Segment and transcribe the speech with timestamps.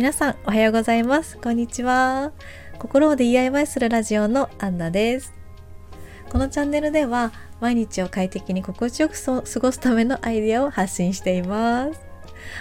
[0.00, 1.36] 皆さんおはようございます。
[1.36, 2.32] こんにちは。
[2.78, 5.34] 心を DIY するラジオのアンナです。
[6.30, 12.00] このチャンネルでは毎日を快適に心地よく過ごすためのアイデアを発信しています。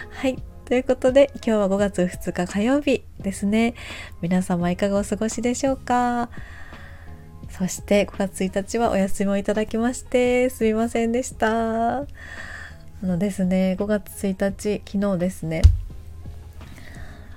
[0.09, 0.43] はい。
[0.65, 3.73] ということで今日は5月2日火曜日ですね。
[4.19, 6.29] 皆様いかがお過ごしでしょうか？
[7.49, 11.99] そして5月1日はお休みをいただきましてすみませんでした。
[11.99, 12.05] あ
[13.01, 15.61] のですね5月1日昨日ですね。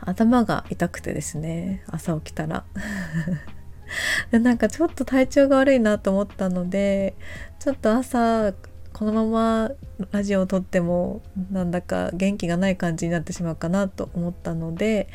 [0.04, 2.64] 頭が痛くてですね朝起きたら。
[4.30, 7.14] でなんかちょっと体調が悪いなと思ったので
[7.58, 8.54] ちょっと朝
[8.92, 9.70] このまま
[10.12, 11.20] ラジオを撮っても
[11.50, 15.08] なんだか元気がない感じになってしまうかなと思ったので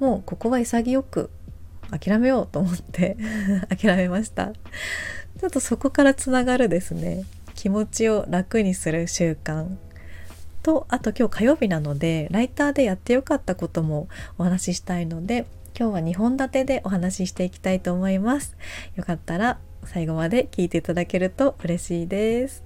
[0.00, 1.30] もうここは潔く
[1.90, 3.16] 諦めようと思って
[3.68, 4.52] 諦めました。
[5.38, 7.24] ちょっとそこからつながるですね
[7.54, 9.76] 気持ちを楽にする習慣。
[10.66, 15.46] とあと今日火曜日なのでライターでやってよかったこともお話ししたいので
[15.78, 18.56] 今日は2本立てでお話ししていきたいと思います。
[18.96, 22.64] よかったら最後まで聞いていただけると嬉しいです。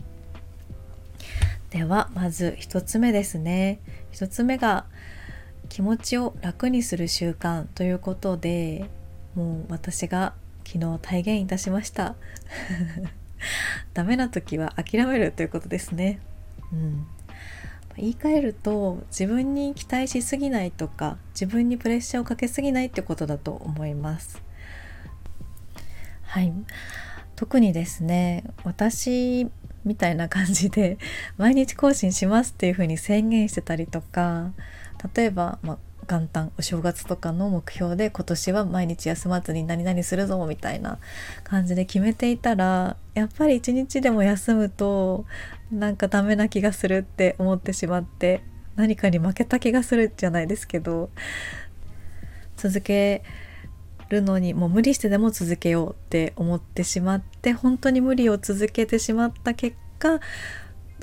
[1.69, 3.81] ではまず1つ目ですね。
[4.13, 4.87] 1つ目が
[5.69, 8.89] 気持ちを楽にする習慣ということで
[9.35, 10.33] もう私が
[10.65, 12.15] 昨日体現いたしました。
[13.93, 16.19] ダメな時は諦めるということですね。
[16.73, 17.07] うん。
[18.01, 24.43] 言い換えると自分に期待しすぎないとか自分にプレッシャーをかけすぎないってことだと思います。
[26.23, 26.53] はい。
[27.37, 29.51] 特にですね私
[29.85, 30.99] みたいな感じで
[31.39, 34.53] 毎日更新しますっていう風に宣言してたりとか
[35.15, 40.99] 例えば、まあ、元旦お正月とかの目標で今年は毎日休まずに何々するぞみたいな
[41.45, 45.25] 感じで決めていたらやっぱり一日でも休むと
[45.71, 48.43] なんかダメな気がするって思ってしまって
[48.77, 51.11] 何かに負けた気がするじゃないですけど
[52.57, 53.23] 続け
[54.09, 60.21] るのにもう無理してでも続けようって思ってしまって本当に無理を続けてしまった結果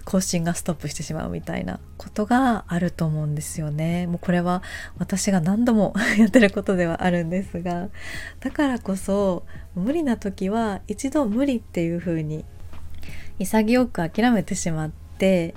[0.07, 4.07] 更新がストップしてしまうみたいなことがあると思うんですよね。
[4.07, 4.63] もうこれは
[4.97, 7.89] 私が何度も やってることではあるんですが
[8.39, 9.45] だからこそ
[9.75, 12.45] 無理な時は一度無理っていう風に
[13.39, 15.53] 潔く諦めてしまって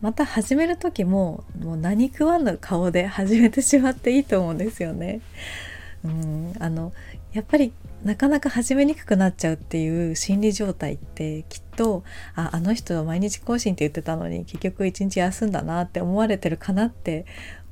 [0.00, 5.20] また始める時ももう何食わぬ顔で始めてしまっていいと思うんですよね。
[6.04, 6.92] うんあの
[7.32, 7.72] やっぱり
[8.04, 12.04] なかなか始めにくくなっちゃうっていう心理状態ってきっと
[12.36, 17.24] ああの人は毎日更新って言ってたのに結局一日休んだなって思われてるかなって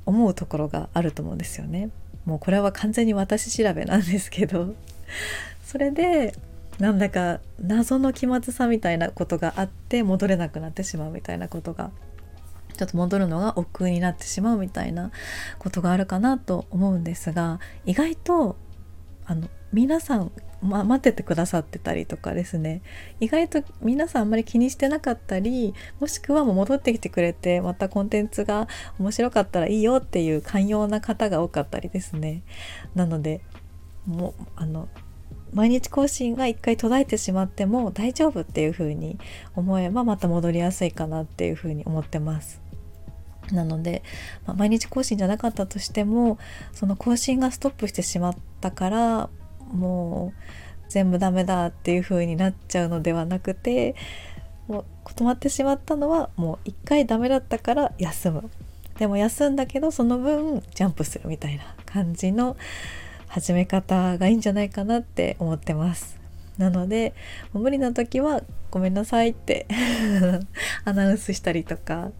[0.07, 1.91] 思うところがあると思うんですよね。
[2.25, 4.73] もうこれは完全に私調べなんですけど
[5.63, 6.33] それで
[6.79, 11.91] なんだか謎の気まずさみたいなことがあって戻れなくなってしまうみたいなことが
[12.75, 15.11] ちょっと戻るのが億劫になってしまうみたいな
[15.59, 18.57] ことがあるかなと思うんですが意外と
[19.25, 22.81] あの皆さん、ま、待っててくださってたりとかですね。
[23.19, 28.67] 意外と皆さんあんまり気にしてなかったりもしくはもう戻ってきてくれてまたコンテンツが
[28.99, 32.43] 面白かったらいいよっていう寛容な方が多かったりですね。
[32.93, 33.41] なので
[34.05, 34.89] もうあの
[35.53, 39.17] 毎日更新が一回途絶えてしまっても大丈夫っていう風に
[39.55, 42.61] 思えばまた戻りやすいかなっていう風に思ってます。
[43.51, 44.03] なので、
[44.45, 46.37] まあ、毎日更新じゃなかったとしても
[46.71, 49.29] その更新がストップしてしまったから
[49.71, 50.41] もう
[50.89, 53.95] 全部ダメだっていう風になっちゃうのではなくて
[54.67, 58.49] もう止まってしまったのはもう一回ダメだったから休む
[58.97, 62.55] でも休んだけどその分ジャンプするみたいな感じの
[63.33, 66.19] 始め方がいいんじゃないかなって思ってます。
[66.59, 67.15] なので
[67.51, 69.65] 無理な時はごめんなさいって
[70.85, 72.11] アナウンスしたりとか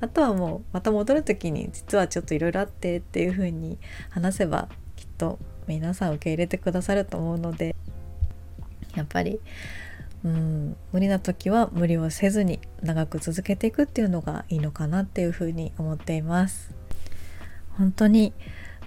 [0.00, 3.78] あとはもうまた戻る時に実はちょっといろいろあってっていう風に
[4.08, 7.76] 話せばきっと皆さん受け入れてくださると思うので
[8.96, 9.40] やっぱり
[10.24, 16.74] うん無理な時は無理をせずに長く続けていくっていうのがいいのかなっていうふうに思っています。
[17.76, 18.32] 本当に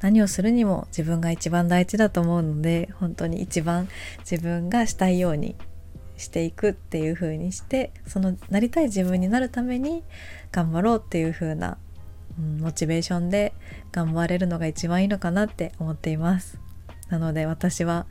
[0.06, 5.56] 何をするにも自分が一番大事だと思うので本当に一番自分がしたいように
[6.16, 10.04] していくっていう風にしてそのなりたい自分になるために
[10.52, 11.80] 頑張ろうっていう風な、
[12.38, 13.56] うん、モチベーションで
[13.92, 16.60] 頑張れるのが一番いいのかなって思っています。
[17.10, 18.06] なので私は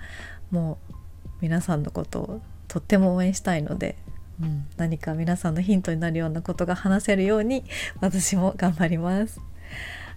[0.51, 0.95] もう
[1.43, 3.95] 皆さんのことをとっても応援したいので、
[4.43, 7.63] うん、何か皆さんのヒントになるようなことが話せるように
[8.01, 9.41] 私も頑張ります。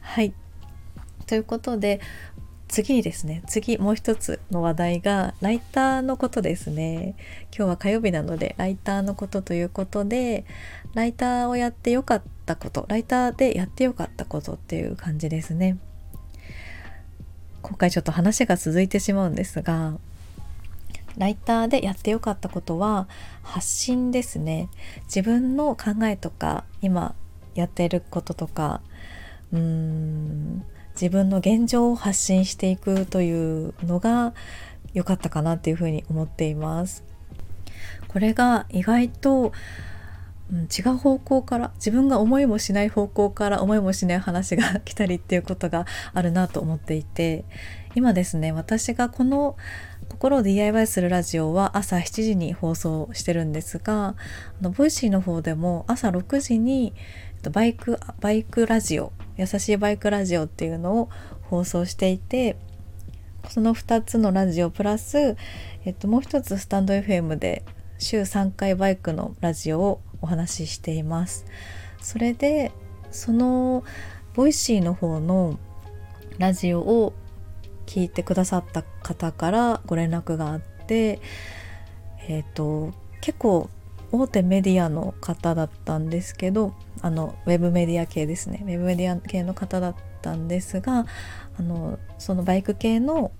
[0.01, 0.33] はい。
[1.27, 2.01] ということで
[2.67, 3.43] 次にですね。
[3.47, 7.15] 次もう一つの話題がライターのことですね。
[7.55, 10.45] 今日は火曜日なのでライターのことということで
[10.93, 15.77] ライターをやってよかったことライターでやってよかったことっていう感じですね。
[17.61, 19.97] 今回ちょっと話が続いてしまうんですが
[21.17, 23.07] ライターでやってよかったことは
[23.43, 24.69] 発信ですね。
[25.05, 27.15] 自分の考えとか今
[27.55, 28.81] やってることとか
[29.53, 30.65] うーん
[30.99, 34.33] 自分の現状を発信していくというのが
[34.93, 37.03] 良かったかなっていうふうに思っています。
[38.07, 39.51] これが意外と、
[40.51, 47.43] 違う方向から自分が思いもしない方向から思いもしない話が来たりっていうことがあるなと思っていて
[47.95, 49.57] 今ですね私がこの
[50.07, 54.15] 「心を DIY するラジオ」は朝7時に放送してるんですがあ
[54.61, 56.93] の Voicy の方でも朝6時に
[57.51, 61.09] バイクバイクラジオ優しいバイクラジオっていうのを
[61.43, 62.57] 放送していて
[63.49, 65.37] その2つのラジオプラス、
[65.85, 67.63] えっと、もう一つスタンド FM で
[67.97, 71.45] 週3回バイクのラジオをお話ししています。
[72.01, 72.71] それで
[73.11, 73.83] その
[74.33, 75.57] Voicy の方の
[76.37, 77.13] ラジオを
[77.85, 81.19] 聞いてくださった方からご連絡があって
[82.27, 83.69] えっ、と結構
[84.11, 88.63] 大手メディアの方だったんですけどあのウェブメディア系ですね。
[88.63, 91.05] ウェブメディア系の方だったんですが
[91.59, 93.31] あのそのバイク系の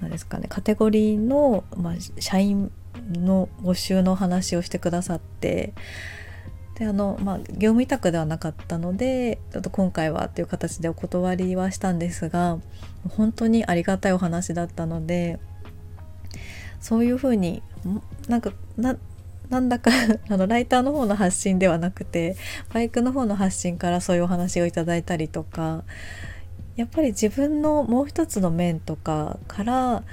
[0.00, 2.70] 何ですかねカテゴリーの、まあ、社員
[3.12, 5.72] の募集の話をしてくださって
[6.78, 12.58] であの、まあ、業務委託ではなかったのでちょっと今回はっていう形でお断りはしたんですが
[13.16, 15.38] 本当にありがたいお話だったので
[16.80, 17.62] そういうふうに
[18.28, 18.96] なんかな
[19.52, 19.90] なんだか
[20.30, 22.36] あのライターの方の発信ではなくて
[22.72, 25.84] バイクの方の発信からそういうお話をいただいたりとか
[26.74, 30.04] やっぱり自分のもう一つの面とかから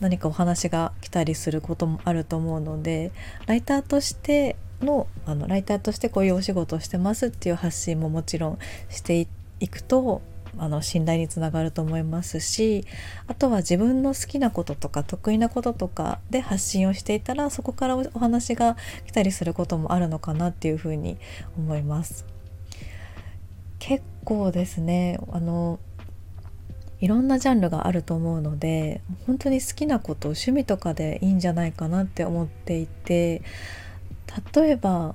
[0.00, 3.12] 何かお話が来たりすることもあると思うので
[3.46, 8.58] ライターとしてのあのライターとしてこういうお仕事をしてますっていう発信ももちろん
[8.90, 9.26] して
[9.60, 10.20] いくと
[10.58, 12.86] あの信頼につながると思いますし
[13.26, 18.76] あとは自分の好きなこととか得意なこととかで発信をしていたらそこからお話が
[19.06, 21.18] 来たりすることもあるのかなっていうふうに
[21.56, 22.26] 思います。
[23.78, 25.80] 結構ですねあの
[27.00, 33.42] いろんなジャンルがあると思うので本当に好きなこと趣味とかでいいんじゃないかなって思っていて
[34.54, 35.14] 例えば、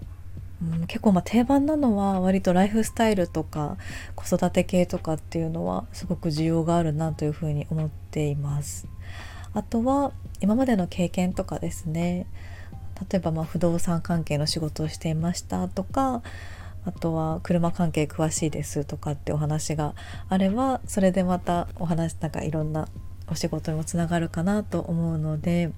[0.62, 3.78] うん、結構ま定番なのは割とライフスタイルとか
[4.16, 8.88] 子育て系とかっていうのはすごく需要があるなというふうに思っています。
[9.54, 12.28] あとは今までの経験とかですね
[13.12, 16.22] 例えばま不動産関係の仕事をしていましたとか
[16.86, 19.94] あとは車関係詳しいですとかってお話が
[20.30, 22.88] あればそれでまたお話なんかいろんな
[23.30, 25.72] お仕事にもつながるかなと思うので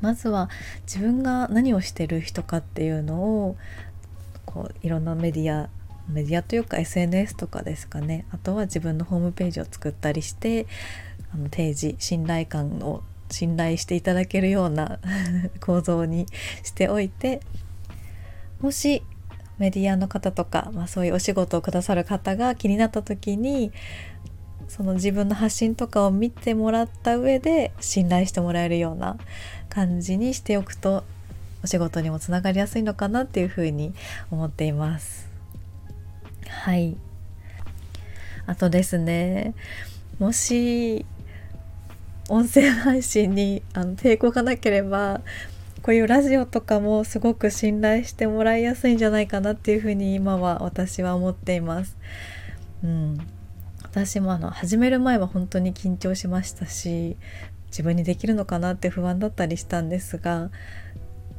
[0.00, 0.48] まずは
[0.86, 3.14] 自分が何をしてる人かっていうの
[3.46, 3.56] を
[4.44, 5.68] こういろんなメディア
[6.08, 8.24] メディアというか SNS とかですかね。
[8.30, 10.66] あとは自分のホームページを作ったりして
[11.32, 14.98] あの提示信頼感を信頼していただけるような
[15.60, 16.26] 構造に
[16.62, 17.40] しておいて
[18.60, 19.02] もし
[19.58, 23.72] メディアの方とか、まあ、そういうお仕事をくださる方が気になった時に
[24.68, 29.16] その自分の発信とかを見てもらった上で信頼してもらえるような
[29.68, 31.04] 感じにしておくと
[31.64, 33.92] お仕事にもつながりやすいのかなっていうふうに
[34.30, 35.28] 思っています。
[36.48, 36.96] はい
[38.46, 39.54] あとですね
[40.18, 41.04] もし
[42.28, 45.20] 音声配信にあの抵抗がなければ
[45.82, 51.96] こういうラジオとかもすごく信頼してもらいやすいんじゃないかなっていうふうに今は私は思っています。
[52.82, 53.18] うん、
[53.90, 57.16] 私もあの始める前は本当に緊張しましたし
[57.68, 60.50] 自分にできるのかなって不安だったりしたんですが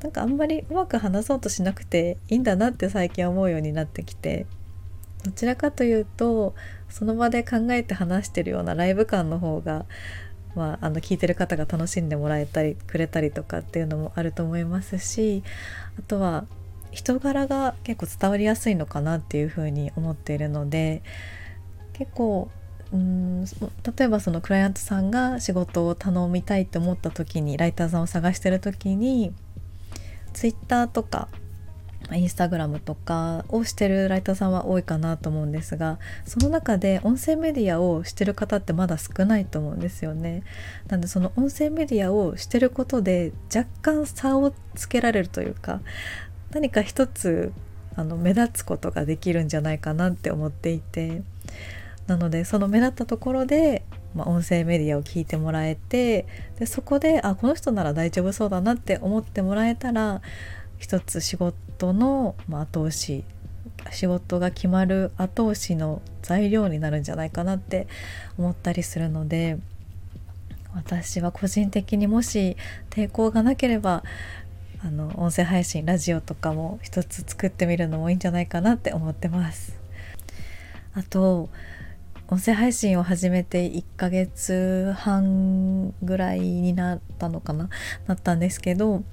[0.01, 4.48] なんかあんまりうまく話そうとしなくていいんだなって最近思うようになってきて
[5.24, 6.56] どちらかというと
[6.89, 9.86] その場で考えて話してるようなライブ感の方が
[10.56, 15.44] まあ、あの聞いてる方が楽しんでもらえたりくれたりとかっていうのもあると思いますし
[16.00, 16.46] あとは
[16.91, 21.03] 人柄が結構伝わりやすいのかなっていうふうに思っているので
[22.00, 22.50] 結構
[22.91, 29.34] うん例えばそのクライアントさんが仕事を頼みたいと思った時にライターさんを探してる時に
[30.34, 31.27] Twitter とか
[32.12, 40.41] インスタグラムとかをしてるライターさんは多いかなと思うんですがその中で音声メディアをしてる方ってまだ少ないと思うんですよね。
[40.88, 45.82] なんでその音声メディアをしてることで若干差をつけられるというか
[46.51, 47.51] 何か一つ
[47.96, 51.22] あの目立つことができるんじゃないかなって思っていて
[52.10, 53.84] なのでその目立ったところで、
[54.16, 56.25] まあ、音声メディアを聞いてもらえて
[56.58, 60.22] でそこであこの人なら大丈夫そうだなって思ってもらえたら
[60.80, 63.24] 一つ仕事のま後押し
[63.92, 67.88] 仕事が決まる後押しの材料になるんじゃないかなって
[68.38, 69.58] 思ったりするので
[70.74, 72.58] 私は個人的にもし
[72.89, 74.04] 抵抗がなければ
[74.84, 79.78] あの音声配信ラジオとかも一つ作ってみるのもいいんじゃないかなって思ってます。
[80.94, 81.50] あと
[82.32, 87.70] 音声配信を始めて1ヶ月半ぐらいになったのかな？
[88.06, 89.04] なったんですけど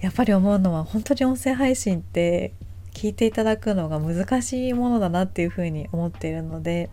[0.00, 2.54] やっぱり思うのは本当に音声配信って
[2.94, 6.88] 聞いていただくのが難しいものだなっていうふうに思っているので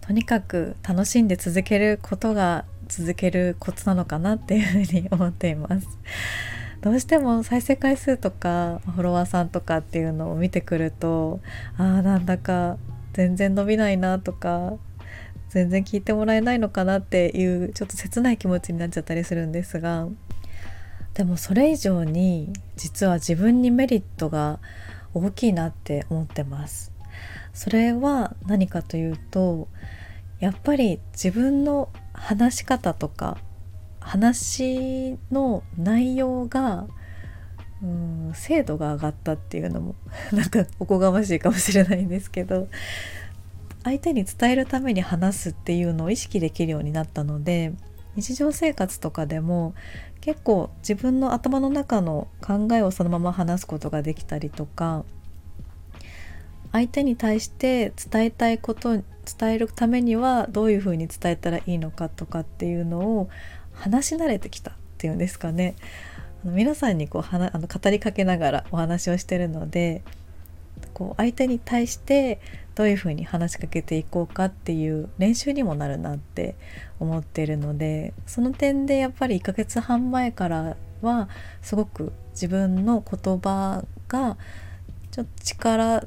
[0.00, 5.86] とにかく楽しんで続けることが続けるコツなのかなっていうふうに思っています。
[6.80, 11.40] どうしても再生回数とかフォロワーさんとかっていうのを見てくると
[11.76, 12.78] ああなんだか
[13.18, 14.74] 全然伸びないなとか
[15.48, 20.06] 全然聞いてもらえないのかなっていうちょっと切ない気持ちになっちゃったりするんですが
[21.14, 24.60] でもそれ以上に実は自分にメリットが
[25.14, 26.92] 大きいなって思ってます。
[27.52, 29.66] それは何かというと
[30.38, 33.36] やっぱり自分の話し方とか
[33.98, 36.86] 話の内容が
[37.82, 39.94] うん精度が上がったっていうのも
[40.32, 42.68] なんかおこがましいかもしれないんですけど
[43.84, 47.72] 相手に伝えるために話すっていうのを意識できるようになったので
[48.16, 49.74] 日常生活とかでも
[50.20, 55.04] 結構自分の頭の中の考えをそのまま話すことができたりとか
[56.72, 58.96] 相手に対して伝えたいこと
[59.38, 63.28] 伝えるためにはどういうふうに伝えたらいいのかとかっていうのを
[63.72, 65.76] 話し慣れてきたっていうんですかね。
[66.44, 70.02] あの皆さんにこうはなあの語りかけながらお話をしてるので
[70.94, 72.40] こう相手に対して
[72.74, 76.54] どういうふうに話しかけていこうかっていう練習にもなるなって
[77.00, 81.28] 思ってるのでその点でやっぱり1ヶ月半前からは
[81.62, 84.36] すごく自分の言葉が
[85.10, 86.04] ちょっと力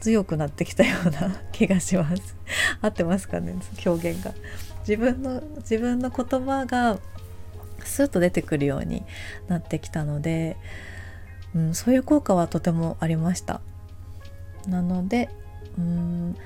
[0.00, 2.36] 強くなってきたような 気がします。
[2.80, 3.54] 合ってますかね？
[3.86, 4.34] 表現が。
[4.80, 6.98] 自分の自分の言葉が
[7.88, 9.04] スッと出てくるように
[9.48, 10.56] なってきたので、
[11.54, 13.60] うん、そういう効果はとてもありました
[14.68, 15.28] なので
[15.78, 16.36] うん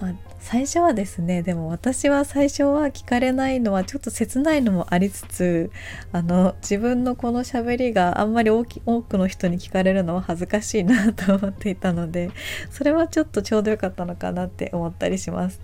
[0.00, 5.70] まあ、最初はですねでも私は最初は聞かれないのはちょっと切ないのもありつつ
[6.12, 12.30] あの自分のこの喋りがあんまり多くの人に聞かれるのは恥ずかしいなと思っていたので
[12.70, 15.60] それはちょっとちょうどよかったのかなって思ったりします。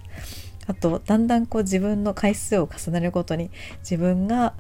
[0.67, 3.51] あとだんだんこう自分の回数を重ねるごとに
[3.81, 4.55] 自分が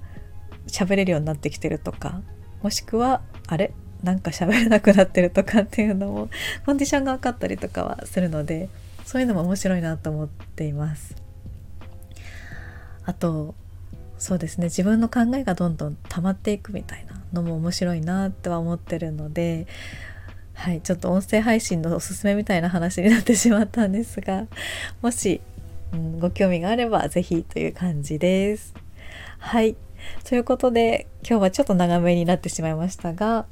[0.66, 2.20] 喋れるようになってきてるとか
[2.62, 3.72] もしくはあれ？
[4.02, 6.30] なんか喋れなくなってるとかっていうのも
[6.64, 8.68] コンディションが分かったりとかはするので
[9.04, 11.16] そういうのも面白いなと思っています。
[13.04, 13.54] あと
[14.18, 19.66] そうですね自分の考えがどんどん溜まっていくみたいなのも面白いなっては思ってるので
[20.54, 24.46] はいちょっと音声配信のおすすめみたいな話になってしまったんですが
[25.00, 25.40] もし、
[25.92, 28.74] うん、ご興味があれば是非という感じです。
[29.38, 29.76] はい。
[30.24, 33.46] ということで今日はちょっと長めになってしまいましたが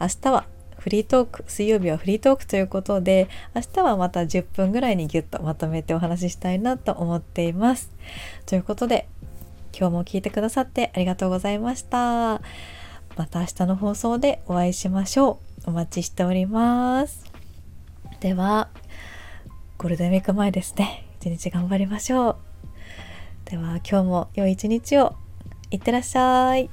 [0.00, 0.46] 明日は
[0.78, 7.90] フリートーク水曜日はフリートークということで明日はまた10分ぐらいにギュッとまとめてお話ししたいなと思っています。
[8.46, 9.06] ということで
[9.78, 12.40] 今日も聞いてくださってありがとうございました。
[13.16, 15.70] また明日の放送でお会いしましょう。
[15.70, 17.30] お待ちしております。
[18.20, 18.68] では
[19.76, 21.09] ゴールデンウィーク前ですね。
[21.20, 22.36] 一日頑張りましょう。
[23.44, 25.16] では今日も良い一日を。
[25.70, 26.70] いってらっしゃい。